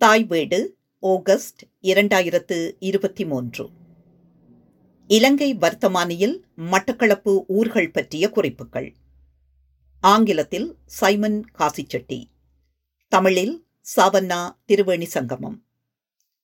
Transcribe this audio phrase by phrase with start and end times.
[0.00, 3.70] தாய் வீடு ஆகஸ்ட் இரண்டாயிரத்து இருபத்தி மூன்று.
[5.06, 8.94] இலங்கை வர்த்தமானியில் மட்டக்களப்பு ஊர்கள் பற்றிய குறிப்புகள்.
[10.00, 12.24] ஆங்கிலத்தில் சைமன் காசிச்செட்டி.
[13.08, 13.66] தமிழில்
[13.96, 15.64] சாவண்ணா திருவேணி சங்கமம்.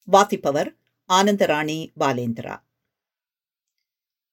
[0.05, 0.77] வாசிப்பவர்
[1.09, 2.63] ஆனந்தராணி பாலேந்திரா.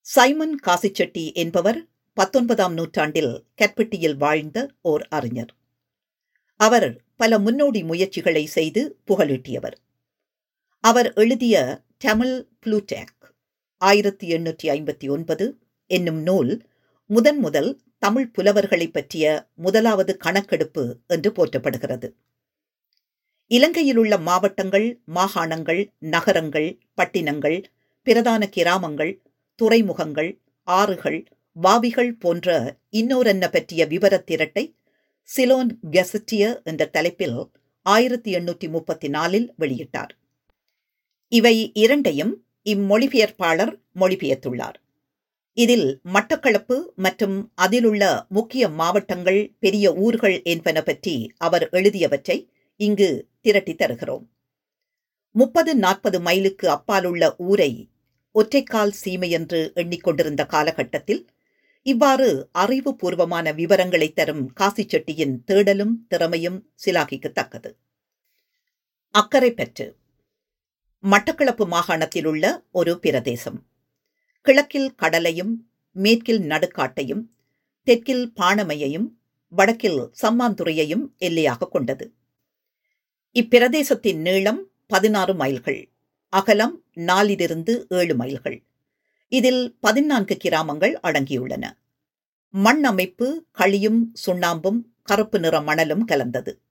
[0.02, 5.56] சைமன் காசிச்செட்டி என்பவர் பத்தொன்பதாம் நூற்றாண்டில் கற்பட்டியில் வாழ்ந்த ஓர் அறிஞர்.
[6.56, 9.74] அவர் பல முன்னோடி முயற்சிகளை செய்து புகழீட்டியவர்.
[10.80, 13.36] அவர் எழுதிய டமிழ் ப்ளூடேக்
[13.78, 16.62] ஆயிரத்தி எண்ணூற்றி ஐம்பத்தி ஒன்பது என்னும் நூல்
[17.06, 22.14] முதன் முதல் தமிழ் புலவர்களை பற்றிய முதலாவது கணக்கெடுப்பு என்று போற்றப்படுகிறது.
[23.48, 27.64] இலங்கையில் உள்ள மாவட்டங்கள் மாகாணங்கள் நகரங்கள் பட்டினங்கள்
[28.04, 29.22] பிரதான கிராமங்கள்
[29.56, 34.76] துறைமுகங்கள் ஆறுகள் வாவிகள் போன்ற இன்னோரென்ன பற்றிய விவரத் திரட்டை
[35.30, 37.38] சிலோன் கெசட்டியர் என்ற தலைப்பில்
[37.86, 40.12] ஆயிரத்தி எண்ணூற்றி முப்பத்தி நாலில் வெளியிட்டார்.
[41.32, 42.34] இவை இரண்டையும்
[42.66, 44.78] இம்மொழிபெயர்ப்பாளர் மொழிபெயர்த்துள்ளார்.
[45.58, 52.38] இதில் மட்டக்களப்பு மற்றும் அதிலுள்ள முக்கிய மாவட்டங்கள் பெரிய ஊர்கள் என்பன பற்றி அவர் எழுதியவற்றை
[52.80, 53.10] இங்கு
[53.42, 54.26] திரட்டி தருகிறோம்.
[55.36, 57.72] முப்பது நாற்பது மைலுக்கு அப்பாலுள்ள ஊரை
[58.36, 61.22] ஒற்றைக்கால் சீமை என்று எண்ணிக்கொண்டிருந்த காலகட்டத்தில்
[61.86, 67.70] இவ்வாறு அறிவுபூர்வமான விவரங்களை தரும் காசிச்செட்டியின் தேடலும் திறமையும் சிலாகிக்கத்தக்கது.
[69.16, 69.96] அக்கரைப்பற்று
[71.04, 73.60] மட்டக்களப்பு மாகாணத்தில் உள்ள ஒரு பிரதேசம்.
[74.42, 77.24] கிழக்கில் கடலையும் மேற்கில் நடுக்காட்டையும்
[77.84, 79.08] தெற்கில் பாணமையையும்
[79.50, 82.14] வடக்கில் சம்மாந்துறையையும் எல்லையாக கொண்டது.
[83.36, 85.92] இப்பிரதேசத்தின் நீளம் பதினாறு மைல்கள்
[86.30, 88.64] அகலம் நாலிலிருந்து ஏழு மைல்கள்.
[89.38, 91.66] இதில் பதினான்கு கிராமங்கள் அடங்கியுள்ளன.
[92.50, 96.62] மண் அமைப்பு களியும் சுண்ணாம்பும் கருப்பு நிற மணலும் கலந்தது.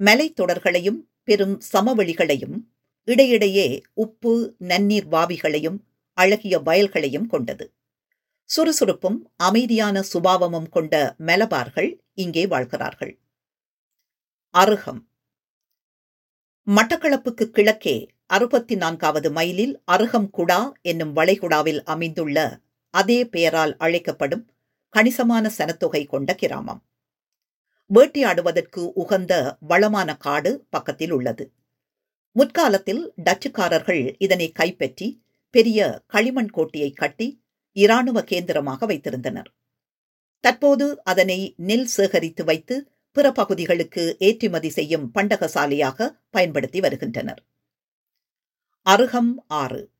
[0.00, 2.56] மலைத்தொடர்களையும் பெரும் சமவெளிகளையும்
[3.04, 5.78] இடையிடையே உப்பு நன்னீர் வாவிகளையும்
[6.12, 7.72] அழகிய வயல்களையும் கொண்டது.
[8.50, 13.18] சுறுசுறுப்பும் அமைதியான சுபாவமும் கொண்ட மலபார்கள் இங்கே வாழ்கிறார்கள்.
[14.54, 15.02] அருகம்.
[16.66, 22.60] மட்டக்களப்புக்கு கிழக்கே அறுபத்தி நான்காவது மைலில் அருகம் குடா என்னும் வளைகுடாவில் அமைந்துள்ள
[22.90, 24.50] அதே பெயரால் அழைக்கப்படும்
[24.94, 26.80] கணிசமான சனத்தொகை கொண்ட கிராமம்.
[27.94, 31.52] வேட்டையாடுவதற்கு உகந்த வளமான காடு பக்கத்தில் உள்ளது.
[32.32, 39.48] முற்காலத்தில் டச்சுக்காரர்கள் இதனை கைப்பற்றி பெரிய களிமண் கோட்டையை கட்டி இராணுவ கேந்திரமாக வைத்திருந்தனர்.
[40.40, 42.76] தற்போது அதனை நெல் சேகரித்து வைத்து
[43.16, 47.42] பிற பகுதிகளுக்கு ஏற்றுமதி செய்யும் பண்டகசாலையாக பயன்படுத்தி வருகின்றனர்.
[48.86, 49.90] அருகம் ஆறு.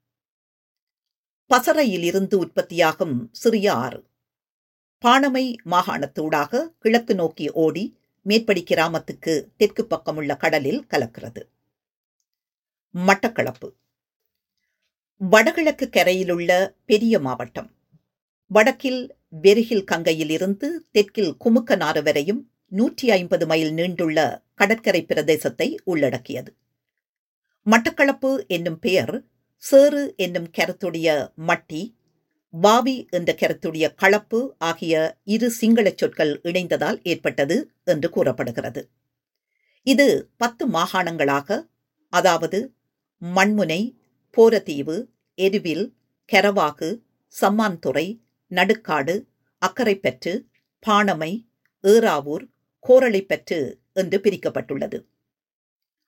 [1.50, 4.00] பசறையில் இருந்து உற்பத்தியாகும் சிறிய ஆறு.
[5.04, 7.84] பாணமை மாகாணத்தூடாக கிழக்கு நோக்கி ஓடி
[8.22, 11.42] மேற்படி கிராமத்துக்கு தெற்கு பக்கமுள்ள கடலில் கலக்கிறது.
[12.94, 13.70] மட்டக்களப்பு.
[15.16, 17.70] வடகிழக்கு கரையிலுள்ள பெரிய மாவட்டம்.
[18.46, 24.18] வடக்கில் வெருகில் கங்கையில் இருந்து தெற்கில் குமுக்கனாறு வரையும் நூற்றி ஐம்பது மைல் நீண்டுள்ள
[24.54, 26.50] கடற்கரை பிரதேசத்தை உள்ளடக்கியது.
[27.66, 29.14] மட்டக்களப்பு என்னும் பெயர்
[29.62, 31.08] சேறு என்னும் கருத்துடைய
[31.48, 31.82] மட்டி
[32.54, 34.94] வாவி என்ற கருத்துடைய களப்பு ஆகிய
[35.24, 38.82] இரு சிங்கள சொற்கள் இணைந்ததால் ஏற்பட்டது என்று கூறப்படுகிறது.
[39.86, 40.06] இது
[40.36, 41.58] பத்து மாகாணங்களாக
[42.12, 42.58] அதாவது
[43.22, 43.80] மண்முனை
[44.36, 44.96] போரதீவு
[45.38, 45.84] எருவில்
[46.32, 46.90] கெரவாகு
[47.34, 48.06] சம்மான்துறை
[48.50, 49.14] நடுக்காடு
[49.62, 50.32] அக்கரைப்பற்று
[50.86, 51.32] பாணமை
[51.84, 52.44] ஏறாவூர்
[52.88, 54.98] கோரளைப்பற்று என்று பிரிக்கப்பட்டுள்ளது.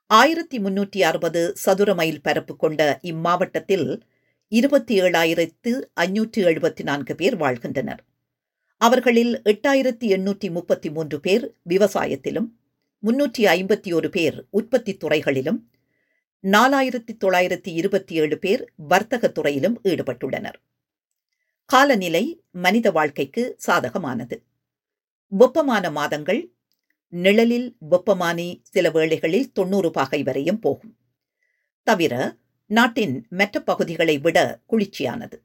[0.06, 4.02] ஆயிரத்தி முன்னூற்றி அறுபது சதுர மைல் பரப்பு கொண்ட இம்மாவட்டத்தில்
[4.48, 8.04] இருபத்தி ஏழாயிரத்து ஐநூற்று எழுபத்தி நான்கு பேர் வாழ்கின்றனர்.
[8.76, 12.48] அவர்களில் எட்டாயிரத்தி எண்ணூற்றி முப்பத்தி மூன்று பேர் விவசாயத்திலும்
[13.02, 15.70] முன்னூற்றி ஐம்பத்தி ஒரு பேர் உற்பத்தி துறைகளிலும்
[16.44, 20.58] நாலாயிரத்தி தொள்ளாயிரத்தி இருபத்தி ஏழு பேர் வர்த்தக துறையிலும் ஈடுபட்டுள்ளனர்.
[21.64, 24.42] காலநிலை மனித வாழ்க்கைக்கு சாதகமானது.
[25.26, 26.57] வெப்பமான மாதங்கள்
[27.12, 30.94] நிழலில் வெப்பமானி சில வேளைகளில் தொன்னூறு பாகை வரையும் போகும்.
[31.82, 32.14] தவிர
[32.70, 35.36] நாட்டின் மற்ற பகுதிகளை விட குளிர்ச்சியானது.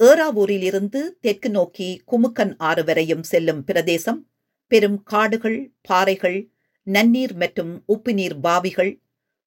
[0.00, 4.20] ஏறாவூரிலிருந்து தெற்கு நோக்கி குமுக்கன் ஆறு வரையும் செல்லும் பிரதேசம்
[4.66, 6.38] பெரும் காடுகள் பாறைகள்
[6.86, 8.92] நன்னீர் மற்றும் உப்புநீர் பாவிகள்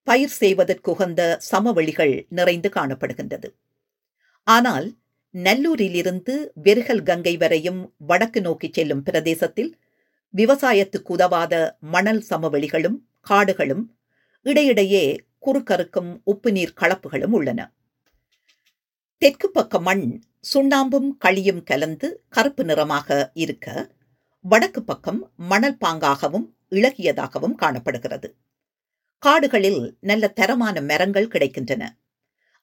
[0.08, 3.50] பயிர் செய்வதற்குகந்த சமவெளிகள் நிறைந்து காணப்படுகின்றது.
[4.48, 4.88] ஆனால்
[5.34, 9.72] நல்லூரிலிருந்து வெறுகல் கங்கை வரையும் வடக்கு நோக்கி செல்லும் பிரதேசத்தில்
[10.38, 13.98] விவசாயத்துக்கு உதவாத மணல் சமவெளிகளும் காடுகளும்
[14.42, 17.74] இடையிடையே குறுக்கறுக்கும் உப்பு நீர் கலப்புகளும் உள்ளன.
[19.18, 20.22] தெற்கு பக்க மண்
[20.54, 23.92] சுண்ணாம்பும் களியும் கலந்து கருப்பு நிறமாக இருக்க
[24.46, 28.36] வடக்கு பக்கம் மணல் பாங்காகவும் இளகியதாகவும் காணப்படுகிறது.
[29.18, 31.84] காடுகளில் நல்ல தரமான மரங்கள் கிடைக்கின்றன.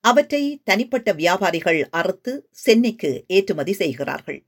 [0.00, 4.46] அவற்றை தனிப்பட்ட வியாபாரிகள் அறுத்து சென்னைக்கு ஏற்றுமதி செய்கிறார்கள்.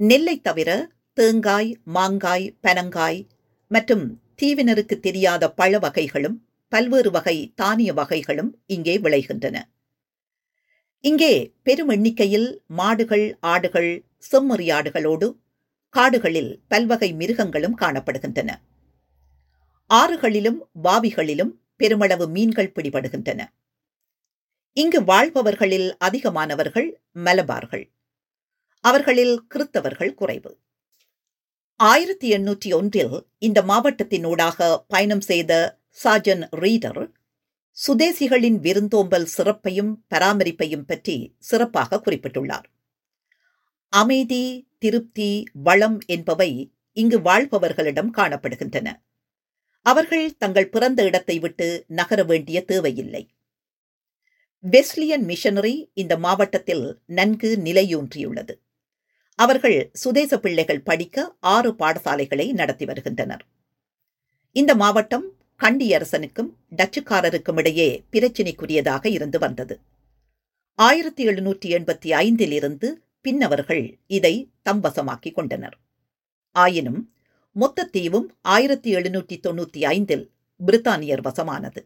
[0.00, 3.26] நெல்லை தவிர தேங்காய் மாங்காய் பனங்காய்
[3.68, 6.36] மற்றும் தீவினருக்கு தெரியாத பழ வகைகளும்
[6.68, 9.56] பல்வேறு வகை தானிய வகைகளும் இங்கே விளைகின்றன.
[11.04, 11.32] இங்கே
[11.62, 13.90] பெரும் எண்ணிக்கையில் மாடுகள் ஆடுகள்
[14.30, 15.28] செம்மறியாடுகளோடு
[15.94, 18.50] காடுகளில் பல்வகை மிருகங்களும் காணப்படுகின்றன.
[19.90, 23.40] ஆறுகளிலும் பாவிகளிலும் பெருமளவு மீன்கள் பிடிபடுகின்றன.
[24.72, 27.86] இங்கு வாழ்பவர்களில் அதிகமானவர்கள் மலபார்கள்.
[28.84, 30.58] அவர்களில் கிறித்தவர்கள் குறைவு.
[31.80, 35.52] ஆயிரத்தி எண்ணூற்றி ஒன்றில் இந்த மாவட்டத்தினூடாக பயணம் செய்த
[36.04, 37.10] சாஜன் ரீடர்
[37.76, 42.66] சுதேசிகளின் விருந்தோம்பல் சிறப்பையும் பராமரிப்பையும் பற்றி சிறப்பாக குறிப்பிட்டுள்ளார்.
[43.88, 46.50] அமைதி திருப்தி வளம் என்பவை
[46.92, 48.88] இங்கு வாழ்பவர்களிடம் காணப்படுகின்றன.
[49.82, 53.28] அவர்கள் தங்கள் பிறந்த இடத்தை விட்டு நகர வேண்டிய தேவையில்லை.
[54.64, 58.54] வெஸ்லியன் மிஷனரி இந்த மாவட்டத்தில் நன்கு நிலையூன்றியுள்ளது.
[59.38, 63.44] அவர்கள் சுதேச பிள்ளைகள் படிக்க ஆறு பாடசாலைகளை நடத்தி வருகின்றனர்.
[64.52, 65.26] இந்த மாவட்டம்
[65.60, 69.80] கண்டியரசனுக்கும் டச்சுக்காரருக்கும் இடையே பிரச்சினைக்குரியதாக இருந்து வந்தது.
[70.74, 75.76] ஆயிரத்தி எழுநூற்றி எண்பத்தி ஐந்தில் இருந்து பின்னவர்கள் இதை தம்பசமாக்கிக் கொண்டனர்.
[76.56, 77.00] ஆயினும்
[77.52, 80.30] மொத்த தீவும் ஆயிரத்தி எழுநூற்றி தொண்ணூற்றி ஐந்தில்
[80.66, 81.80] பிரித்தானியர் வசமானது.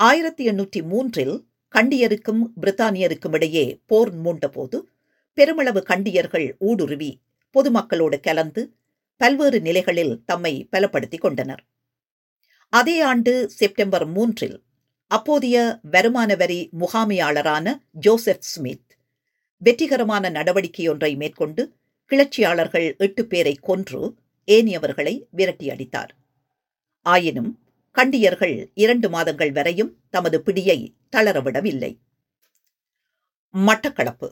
[0.00, 1.36] ஆயிரத்தி எண்ணூற்றி மூன்றில்
[1.74, 4.78] கண்டியருக்கும் பிரித்தானியருக்கும் இடையே போர் மூண்டபோது
[5.34, 7.20] பெருமளவு கண்டியர்கள் ஊடுருவி
[7.54, 8.76] பொதுமக்களோடு கலந்து
[9.16, 11.62] பல்வேறு நிலைகளில் தம்மை பலப்படுத்திக் கொண்டனர்.
[12.68, 14.56] அதே ஆண்டு செப்டம்பர் மூன்றில்
[15.10, 18.92] அப்போதைய வருமான வரி முகாமையாளரான ஜோசப் ஸ்மித்
[19.62, 21.62] வெற்றிகரமான நடவடிக்கையொன்றை மேற்கொண்டு
[22.10, 24.00] கிளர்ச்சியாளர்கள் எட்டு பேரை கொன்று
[24.46, 26.12] ஏனியவர்களை விரட்டியடித்தார்
[27.06, 27.52] ஆயினும்
[27.96, 30.78] கண்டியர்கள் இரண்டு மாதங்கள் வரையும் தமது பிடியை
[31.16, 31.92] தளரவிடவில்லை.
[33.54, 34.28] மட்டக்களப்பு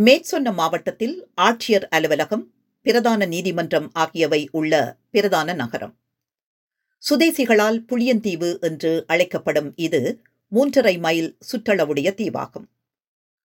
[0.00, 2.52] மேற்சொன்ன மாவட்டத்தில் ஆட்சியர் அலுவலகம்
[2.82, 5.98] பிரதான நீதிமன்றம் ஆகியவை உள்ள பிரதான நகரம்.
[7.10, 10.20] சுதேசிகளால் புளியந்தீவு என்று அழைக்கப்படும் இது
[10.52, 12.64] மூன்றரை மைல் சுற்றளவுடைய தீவாகும்.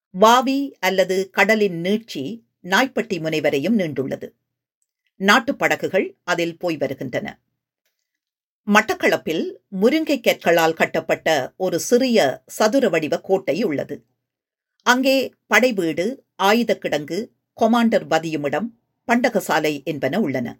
[0.10, 4.32] வாவி அல்லது கடலின் நீட்சி நாய்ப்பட்டி முனை வரையும் நீண்டுள்ளது.
[5.16, 7.40] நாட்டுப் படகுகள் அதில் போய் வருகின்றன.
[8.68, 9.52] மட்டக்களப்பில்
[9.82, 14.06] முருங்கை கற்களால் கட்டப்பட்ட ஒரு சிறிய சதுர வடிவ கோட்டை உள்ளது.
[14.82, 18.68] அங்கே படைவீடு ஆயுதக் கிடங்கு கொமாண்டர் பதியுமிடம்
[19.08, 20.60] பண்டகசாலை என்பன உள்ளன.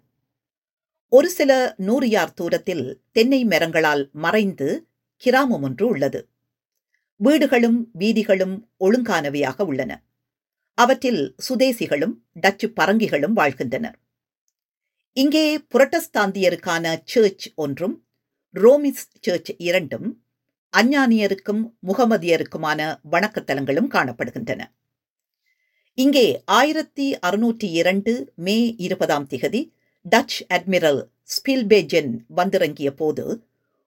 [1.08, 4.86] ஒரு சில நூறு யார் தூரத்தில் தென்னை மரங்களால் மறைந்து
[5.16, 6.28] கிராமம் ஒன்று உள்ளது.
[7.16, 10.02] வீடுகளும் வீதிகளும் ஒழுங்கானவையாக உள்ளன.
[10.74, 13.98] அவற்றில் சுதேசிகளும் டச்சு பரங்கிகளும் வாழ்கின்றனர்.
[15.12, 18.04] இங்கே புரட்டஸ்தாந்தியருக்கான சர்ச் ஒன்றும்
[18.50, 20.21] ரோமிஸ் சர்ச் இரண்டும்
[20.72, 22.80] அஞ்ஞானியருக்கும் முகமதியருக்குமான
[23.10, 24.60] வணக்கத்தலங்களும் காணப்படுகின்றன.
[25.98, 29.60] இங்கே ஆயிரத்தி அறுநூற்றி இரண்டு மே இருபதாம் திகதி
[30.06, 33.24] டச் அட்மிரல் ஸ்பில்பேஜென் வந்திறங்கிய போது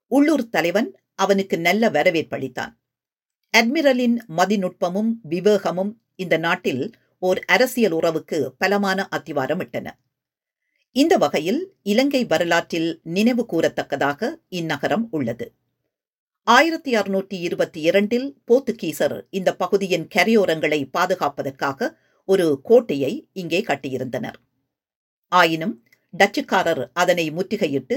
[0.06, 2.72] உள்ளூர் தலைவன் அவனுக்கு நல்ல வரவேற்பளித்தான்
[3.54, 6.82] அட்மிரலின் மதிநுட்பமும் விவேகமும் இந்த நாட்டில்
[7.18, 9.88] ஓர் அரசியல் உறவுக்கு பலமான அத்திவாரம் இட்டன
[10.96, 15.46] இந்த வகையில் இலங்கை வரலாற்றில் நினைவு கூறத்தக்கதாக இந்நகரம் உள்ளது.
[16.46, 24.36] ஆயிரத்தி அறுநூற்றி இருபத்தி இரண்டில் போர்த்துகீசர் இந்த பகுதியின் கரையோரங்களை பாதுகாப்பதற்காக ஒரு கோட்டையை இங்கே கட்டியிருந்தனர்.
[25.28, 25.84] ஆயினும்
[26.18, 27.96] டச்சுக்காரர் அதனை முற்றுகையிட்டு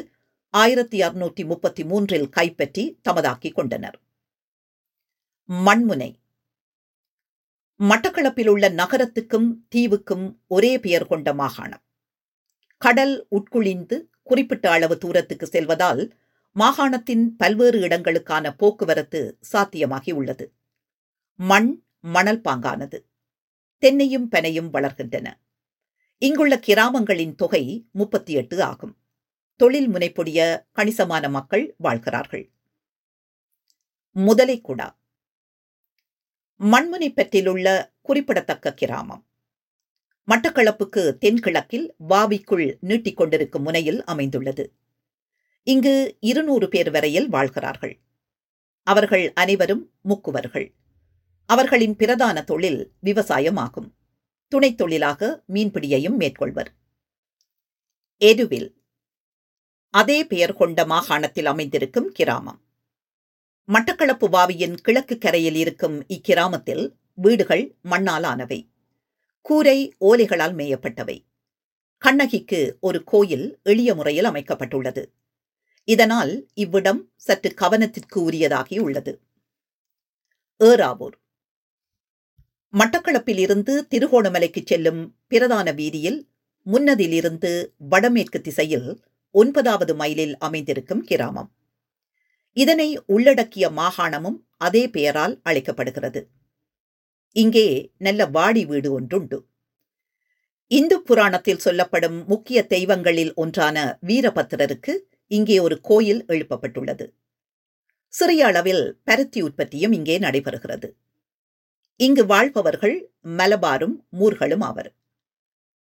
[0.54, 4.02] ஆயிரத்தி அறுநூற்றி முப்பத்தி மூன்றில் கைப்பற்றி தமதாக்கிக் கொண்டனர்.
[5.46, 6.20] மண்முனை.
[7.80, 11.84] மட்டக்களப்பில் உள்ள நகரத்துக்கும் தீவுக்கும் ஒரே பெயர் கொண்ட மாகாணம்.
[12.78, 16.14] கடல் உட்குழிந்து குறிப்பிட்ட அளவு தூரத்துக்கு செல்வதால்
[16.60, 20.54] மாகாணத்தின் பல்வேறு இடங்களுக்கான போக்குவரத்து சாத்தியமாகி உள்ளது
[21.36, 23.06] மண் மணல் பாங்கானது.
[23.82, 25.34] தென்னையும் பெனையும் வளர்கின்றன.
[26.18, 28.98] இங்குள்ள கிராமங்களின் தொகை முப்பத்தி எட்டு ஆகும்.
[29.56, 32.52] தொழில் முனைப்புடைய கணிசமான மக்கள் வாழ்கிறார்கள்.
[34.16, 34.98] முதலைக்குடா
[36.60, 39.26] மண்முனைப்பற்றிலுள்ள குறிப்பிடத்தக்க கிராமம்.
[40.28, 44.79] மட்டக்களப்புக்கு தென்கிழக்கில் வாவிக்குள் நீட்டிக்கொண்டிருக்கும் முனையில் அமைந்துள்ளது.
[45.64, 48.00] இங்கு இருநூறு பேர் வரையில் வாழ்கிறார்கள்.
[48.84, 50.74] அவர்கள் அனைவரும் முக்குவர்கள்.
[51.46, 53.92] அவர்களின் பிரதான தொழில் விவசாயமாகும்.
[54.48, 56.74] துணைத் தொழிலாக மீன்பிடியையும் மேற்கொள்வர்.
[58.20, 58.74] எருவில்.
[59.90, 62.62] அதே பெயர் கொண்ட மாகாணத்தில் அமைந்திருக்கும் கிராமம்.
[63.68, 68.68] மட்டக்களப்பு வாவியின் கிழக்கு கரையில் இருக்கும் இக்கிராமத்தில் வீடுகள் மண்ணாலானவை.
[69.42, 71.26] கூரை ஓலைகளால் மேயப்பட்டவை.
[71.98, 75.18] கண்ணகிக்கு ஒரு கோயில் எளிய முறையில் அமைக்கப்பட்டுள்ளது.
[75.92, 79.14] இதனால் இவ்விடம் சற்று கவனத்திற்கு உரியதாகி உள்ளது.
[80.60, 81.16] ஏறாவூர்.
[82.74, 86.20] மட்டக்களப்பில் இருந்து திருகோணமலைக்கு செல்லும் பிரதான வீதியில்
[86.66, 87.52] முன்னதிலிருந்து
[87.92, 88.90] வடமேற்கு திசையில்
[89.36, 91.50] ஒன்பதாவது மைலில் அமைந்திருக்கும் கிராமம்.
[92.58, 96.22] இதனை உள்ளடக்கிய மாகாணமும் அதே பெயரால் அழைக்கப்படுகிறது.
[97.36, 97.68] இங்கே
[97.98, 99.38] நல்ல வாடி வீடு ஒன்றுண்டு.
[100.72, 103.78] இந்து புராணத்தில் சொல்லப்படும் முக்கிய தெய்வங்களில் ஒன்றான
[104.08, 104.94] வீரபத்திரருக்கு
[105.30, 107.14] இங்கே ஒரு கோயில் எழுப்பப்பட்டுள்ளது.
[108.08, 110.92] சிறிய அளவில் பருத்தி உற்பத்தியும் இங்கே நடைபெறுகிறது.
[111.96, 114.96] இங்கு வாழ்பவர்கள் மலபாரும் மூர்களும் ஆவர்.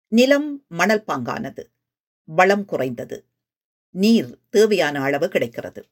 [0.09, 1.65] நிலம் மணல் பாங்கானது
[2.25, 3.25] வளம் குறைந்தது.
[3.91, 5.87] நீர் தேவையான அளவு கிடைக்கிறது.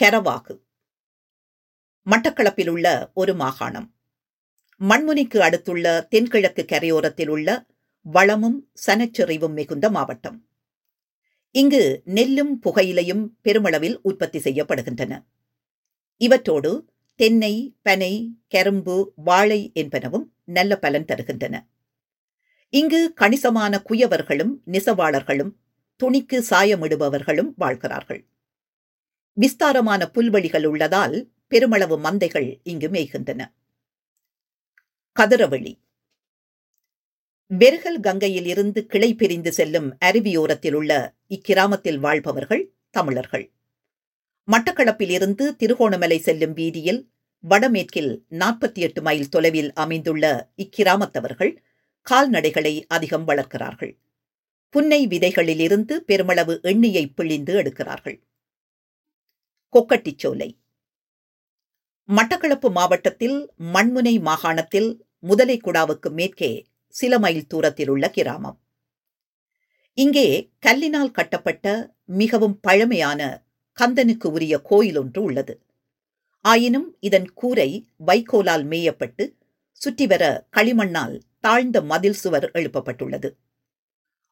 [0.00, 0.60] கரவாகு.
[2.10, 3.94] மட்டக்களப்பில் உள்ள ஒரு மாகாணம்.
[4.80, 7.66] மண்முனிக்கு அடுத்துள்ள தென்கிழக்கு கரையோரத்தில் உள்ள
[8.00, 10.46] வளமும் சனச்செறிவும் மிகுந்த மாவட்டம்.
[11.54, 15.24] இங்கு நெல்லும் புகையிலையும் பெருமளவில் உற்பத்தி செய்யப்படுகின்றன.
[16.16, 21.66] இவற்றோடு தென்னை பனை கரும்பு வாழை என்பனவும் நல்ல பலன் தருகின்றன.
[22.68, 25.52] இங்கு கணிசமான குயவர்களும் நெசவாளர்களும்
[25.96, 28.26] துணிக்கு சாயமிடுபவர்களும் வாழ்கிறார்கள்.
[29.32, 33.44] விஸ்தாரமான புல்வெளிகள் உள்ளதால் பெருமளவு மந்தைகள் இங்கு மேய்கின்றன.
[35.12, 35.78] கதிரவெளி.
[37.58, 43.52] பெருகல் கங்கையில் இருந்து கிளை பிரிந்து செல்லும் அருவியோரத்தில் உள்ள இக்கிராமத்தில் வாழ்பவர்கள் தமிழர்கள்.
[44.52, 51.56] மட்டக்களப்பில் இருந்து திருகோணமலை செல்லும் வீதியில் வடமேற்கில் நாற்பத்தி எட்டு மைல் தொலைவில் அமைந்துள்ள இக்கிராமத்தவர்கள்
[52.10, 53.96] கால்நடைகளை அதிகம் வளர்க்கிறார்கள்.
[54.68, 58.20] புன்னை விதைகளிலிருந்து பெருமளவு எண்ணெயை பிழிந்து எடுக்கிறார்கள்.
[59.72, 60.58] கொக்கட்டிச்சோலை.
[62.08, 68.58] மட்டக்களப்பு மாவட்டத்தில் மண்முனை மாகாணத்தில் முதலைக்குடாவுக்கு மேற்கே சில மைல் தூரத்தில் உள்ள கிராமம்.
[69.98, 70.26] இங்கே
[70.66, 73.20] கல்லினால் கட்டப்பட்ட மிகவும் பழமையான
[73.78, 75.54] கந்தனுக்கு உரிய கோயில் ஒன்று உள்ளது.
[76.44, 77.70] ஆயினும் இதன் கூரை
[78.06, 79.24] வைக்கோலால் மேயப்பட்டு
[79.80, 80.24] சுற்றிவர
[80.56, 83.30] களிமண்ணால் தாழ்ந்த மதில் சுவர் எழுப்பப்பட்டுள்ளது.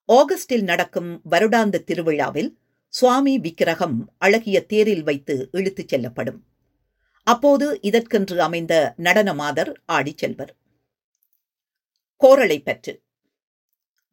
[0.09, 2.50] ஆகஸ்டில் நடக்கும் வருடாந்த திருவிழாவில்
[2.88, 6.40] சுவாமி விக்கிரகம் அழகிய தேரில் வைத்து இழுத்துச் செல்லப்படும்.
[7.26, 10.55] அப்போது இதற்கென்று அமைந்த நடனமாதர் ஆடிச் செல்வர்.
[12.21, 12.93] கோரளைப்பற்று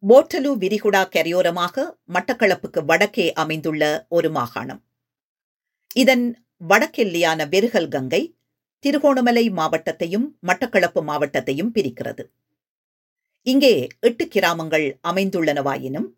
[0.02, 1.84] போட்டலு விரிகுடா கரையோரமாக
[2.14, 4.80] மட்டக்களப்புக்கு வடக்கே அமைந்துள்ள ஒரு மாகாணம்.
[5.94, 6.24] இதன்
[6.70, 8.22] வடக்கெல்லியான வெறுகல் கங்கை
[8.84, 12.24] திருகோணமலை மாவட்டத்தையும் மட்டக்களப்பு மாவட்டத்தையும் பிரிக்கிறது.
[13.42, 16.08] இங்கே எட்டு கிராமங்கள் அமைந்துள்ளனவாயினும்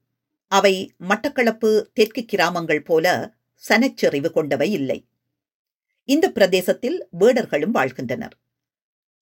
[0.52, 0.74] அவை
[1.08, 3.06] மட்டக்களப்பு தெற்கு கிராமங்கள் போல
[3.64, 4.98] சனச்செறிவு கொண்டவை இல்லை.
[6.08, 8.36] இந்த பிரதேசத்தில் வேடர்களும் வாழ்கின்றனர்.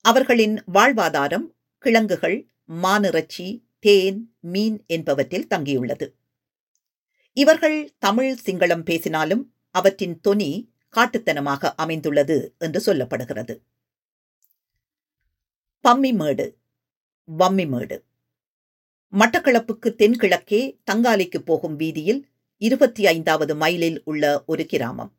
[0.05, 1.49] அவர்களின் வாழ்வாதாரம்
[1.85, 6.13] கிழங்குகள் மானிறச்சி தேன் மீன் என்பவற்றில் தங்கியுள்ளது.
[7.33, 13.63] இவர்கள் தமிழ் சிங்களம் பேசினாலும் அவற்றின் தொனி காட்டுத்தனமாக அமைந்துள்ளது என்று சொல்லப்படுகிறது.
[15.89, 16.55] பம்மிமேடு
[17.39, 18.07] வம்மிமேடு.
[19.13, 25.13] மட்டக்களப்புக்கு தென்கிழக்கே தங்காலைக்கு போகும் வீதியில் இருபத்தி ஐந்தாவது மைலில் உள்ள ஒரு கிராமம்.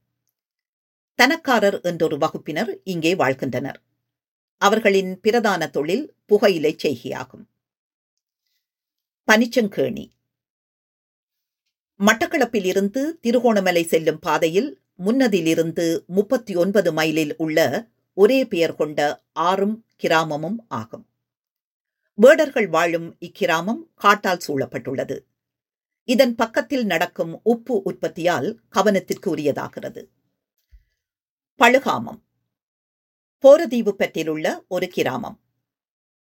[1.15, 3.81] தனக்காரர் என்றொரு வகுப்பினர் இங்கே வாழ்கின்றனர்.
[4.59, 7.45] அவர்களின் பிரதான தொழில் புகையிலை செய்கையாகும்.
[9.31, 10.09] பனிச்சங்கேணி.
[11.99, 20.65] மட்டக்களப்பில் இருந்து திருகோணமலை செல்லும் பாதையில் முன்னதிலிருந்து முப்பத்தி ஒன்பது மைலில் உள்ள ஒரே பெயர் கொண்ட ஆறும் கிராமமும்
[20.67, 21.07] ஆகும்.
[22.13, 25.19] வேடர்கள் வாழும் இக்கிராமம் காட்டால் சூழப்பட்டுள்ளது.
[26.03, 30.07] இதன் பக்கத்தில் நடக்கும் உப்பு உற்பத்தியால் கவனத்திற்கு உரியதாகிறது
[31.59, 32.27] பழுகாமம்.
[33.39, 35.39] போரதீவு பற்றில் ஒரு கிராமம்.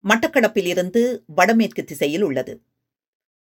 [0.04, 2.62] மட்டக்களப்பிலிருந்து வடமேற்கு திசையில் உள்ளது.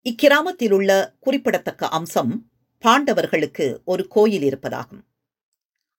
[0.04, 5.00] இக்கிராமத்தில் உள்ள குறிப்பிடத்தக்க அம்சம் பாண்டவர்களுக்கு ஒரு கோயில் இருப்பதாகும்.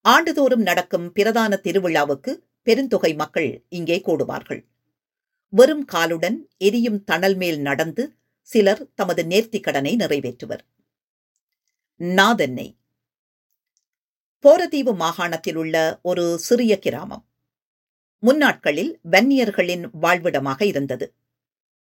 [0.02, 4.66] ஆண்டுதோறும் நடக்கும் பிரதான திருவிழாவுக்கு பெருந்தொகை மக்கள் இங்கே கூடுவார்கள்.
[5.50, 10.60] வெறும் காலுடன் எரியும் தணல் மேல் நடந்து சிலர் தமது நேர்த்திக் கடனை நிறைவேற்றுவர்.
[11.98, 12.76] நாதென்னை.
[14.40, 17.27] போரதீவு மாகாணத்தில் உள்ள ஒரு சிறிய கிராமம்.
[18.20, 21.14] முன்னாட்களில் வன்னியர்களின் வாழ்விடமாக இருந்தது.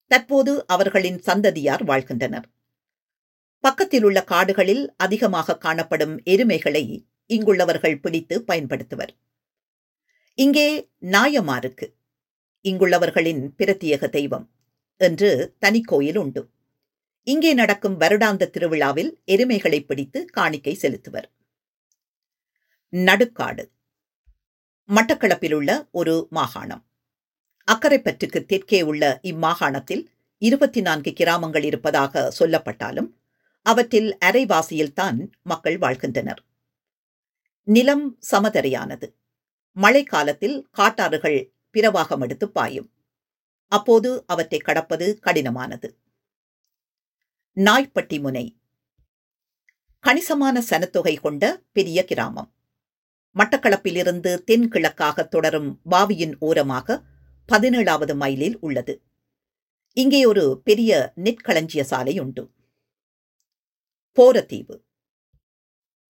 [0.07, 2.51] தற்போது அவர்களின் சந்ததியார் வாழ்கின்றனர்.
[3.61, 9.13] பக்கத்தில் உள்ள காடுகளில் அதிகமாக காணப்படும் எருமைகளை இங்குள்ளவர்கள் பிடித்து பயன்படுத்துவர்.
[10.35, 11.87] இங்கே நாயமாருக்கு
[12.61, 14.47] இங்குள்ளவர்களின் பிரத்யேக தெய்வம்
[14.97, 16.51] என்று தனி கோயில் உண்டு.
[17.23, 21.29] இங்கே நடக்கும் வருடாந்த திருவிழாவில் எருமைகளை பிடித்து காணிக்கை செலுத்துவர்.
[22.89, 23.65] நடுக்காடு
[24.89, 26.87] மட்டக்களப்பிலுள்ள ஒரு மாகாணம்.
[27.73, 30.07] அக்கரைப்பற்றுக்கு தெற்கே உள்ள இம்மாகாணத்தில்
[30.39, 33.11] இருபத்தி நான்கு கிராமங்கள் இருப்பதாக சொல்லப்பட்டாலும்
[33.63, 36.45] அவற்றில் அரைவாசியில்தான் மக்கள் வாழ்கின்றனர்.
[37.63, 39.15] நிலம் சமதரையானது.
[39.73, 42.91] மழை காலத்தில் காட்டாறுகள் பிரவாகம் எடுத்து பாயும்.
[43.67, 45.95] அப்போது அவற்றை கடப்பது கடினமானது.
[47.55, 48.57] நாய்ப்பட்டி முனை
[50.01, 52.53] கணிசமான சனத்தொகை கொண்ட பெரிய கிராமம்.
[53.39, 57.03] மட்டக்களப்பிலிருந்து தென்கிழக்காக தொடரும் பாவியின் ஓரமாக
[57.49, 59.03] பதினேழாவது மைலில் உள்ளது.
[59.93, 62.51] இங்கே ஒரு பெரிய நெற்களஞ்சிய சாலை உண்டு.
[64.17, 64.77] போரத்தீவு.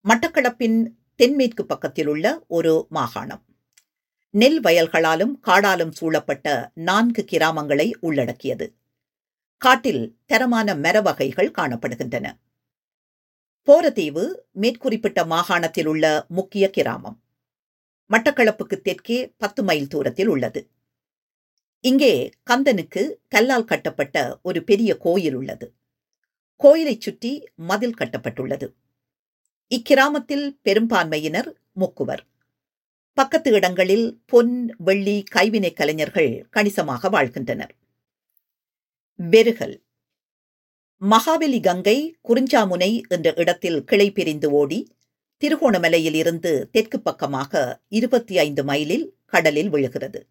[0.08, 3.44] மட்டக்களப்பின் தென்மேற்கு பக்கத்தில் உள்ள ஒரு மாகாணம்.
[4.30, 8.74] நெல் வயல்களாலும் காடாலும் சூழப்பட்ட நான்கு கிராமங்களை உள்ளடக்கியது.
[9.56, 12.26] காட்டில் தரமான மரவகைகள் காணப்படுகின்றன.
[13.68, 17.22] போரதீவு மேற்குறிப்பிட்ட மாகாணத்தில் உள்ள முக்கிய கிராமம்.
[18.10, 20.70] மட்டக்களப்புக்கு தெற்கே பத்து மைல் தூரத்தில் உள்ளது.
[21.80, 25.74] இங்கே கந்தனுக்கு கல்லால் கட்டப்பட்ட ஒரு பெரிய கோயில் உள்ளது.
[26.56, 28.74] கோயிலைச் சுற்றி மதில் கட்டப்பட்டுள்ளது.
[29.70, 32.24] இக்கிராமத்தில் பெரும்பான்மையினர் முக்குவர்.
[33.12, 37.74] பக்கத்து இடங்களில் பொன் வெள்ளி கைவினை கலைஞர்கள் கணிசமாக வாழ்கின்றனர்.
[39.30, 39.82] பெருகல்
[41.02, 44.96] மகாபலி கங்கை குறிஞ்சாமுனை என்ற இடத்தில் கிளை பிரிந்து ஓடி
[45.42, 50.26] திருகோணமலையில் இருந்து தெற்கு பக்கமாக இருபத்தி ஐந்து மைலில் கடலில் விழுகிறது.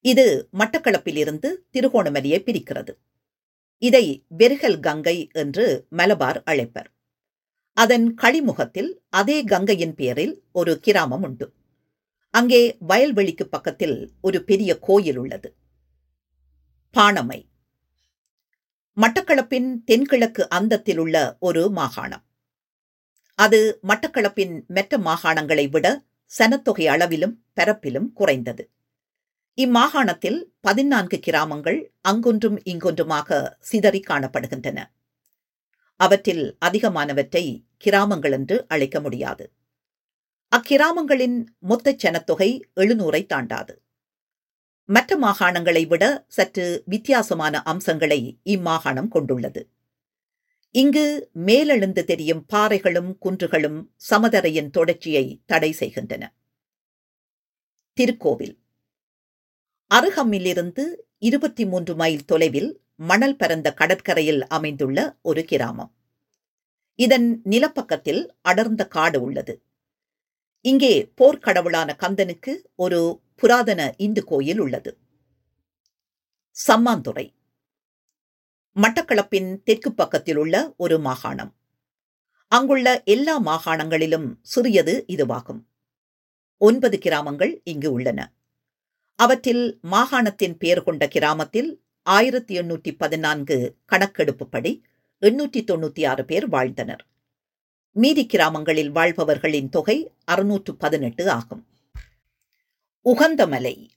[0.00, 2.90] இது மட்டக்களப்பிலிருந்து திருகோணமலையை பிரிக்கிறது.
[3.78, 6.88] இதை பெருகல் கங்கை என்று மலபார் அழைப்பர்.
[7.72, 11.52] அதன் கழிமுகத்தில் அதே கங்கையின் பெயரில் ஒரு கிராமம் உண்டு.
[12.30, 15.54] அங்கே வயல்வெளிக்கு பக்கத்தில் ஒரு பெரிய கோயில் உள்ளது.
[16.94, 17.46] பாணமை.
[19.00, 22.24] மட்டக்களப்பின் தென்கிழக்கு அந்தத்தில் உள்ள ஒரு மாகாணம்.
[23.34, 26.04] அது மட்டக்களப்பின் மற்ற மாகாணங்களை விட
[26.38, 28.70] சனத்தொகை அளவிலும் பரப்பிலும் குறைந்தது.
[29.54, 34.78] இம்மாகாணத்தில் பதினான்கு கிராமங்கள் அங்கொன்றும் இங்கொன்றுமாக சிதறி காணப்படுகின்றன.
[35.96, 39.52] அவற்றில் அதிகமானவற்றை கிராமங்கள் என்று அழைக்க முடியாது.
[40.56, 43.82] அக்கிராமங்களின் மொத்த சனத்தொகை எழுநூறை தாண்டாது.
[44.88, 49.68] மற்ற மாகாணங்களை விட சற்று வித்தியாசமான அம்சங்களை இம்மாகாணம் கொண்டுள்ளது.
[50.70, 56.34] இங்கு மேலெழுந்து தெரியும் பாறைகளும் குன்றுகளும் சமதரையின் தொடர்ச்சியை தடை செய்கின்றன.
[58.00, 58.56] திருக்கோவில்.
[59.94, 60.84] அருகம்மிலிருந்து
[61.18, 65.92] இருபத்தி மூன்று மைல் தொலைவில் மணல் பரந்த கடற்கரையில் அமைந்துள்ள ஒரு கிராமம்.
[66.94, 69.62] இதன் நிலப்பக்கத்தில் அடர்ந்த காடு உள்ளது.
[70.60, 74.98] இங்கே போர்க்கடவுளான கந்தனுக்கு ஒரு புராதன இந்து கோயில் உள்ளது.
[76.66, 77.26] சம்மாந்துறை.
[78.76, 81.52] மட்டக்களப்பின் தெற்கு பக்கத்தில் உள்ள ஒரு மாகாணம்.
[82.48, 85.62] அங்குள்ள எல்லா மாகாணங்களிலும் சிறியது இதுவாகும்.
[86.56, 88.20] ஒன்பது கிராமங்கள் இங்கு உள்ளன.
[89.14, 91.70] அவற்றில் மாகாணத்தின் பெயர் கொண்ட கிராமத்தில்
[92.02, 94.82] ஆயிரத்தி எண்ணூற்றி பதினான்கு கணக்கெடுப்புப்படி
[95.20, 97.06] எண்ணூற்றி தொண்ணூற்றி ஆறு பேர் வாழ்ந்தனர்.
[97.92, 101.66] மீதி கிராமங்களில் வாழ்பவர்களின் தொகை அறுநூற்று பதினெட்டு ஆகும்.
[103.10, 103.90] உகந்தமலை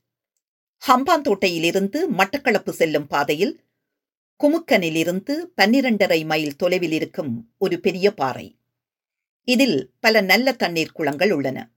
[0.87, 3.59] ஹம்பாந்தோட்டையிலிருந்து மட்டக்களப்பு செல்லும் பாதையில்
[4.43, 8.59] குமுக்கனிலிருந்து பன்னிரண்டரை மைல் தொலைவில் இருக்கும் ஒரு பெரிய பாறை.
[9.43, 11.71] இதில் பல நல்ல தண்ணீர் குளங்கள் உள்ளன.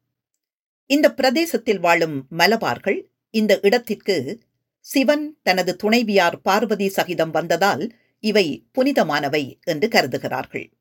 [0.86, 4.42] இந்த பிரதேசத்தில் வாழும் மலபார்கள் இந்த இடத்திற்கு
[4.80, 10.72] சிவன் தனது துணைவியார் பார்வதி சகிதம் வந்ததால் இவை புனிதமானவை என்று கருதுகிறார்கள்.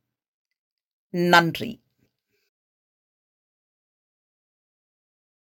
[1.09, 1.82] நன்றி.